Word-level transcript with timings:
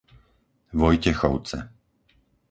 Vojtechovce 0.79 1.57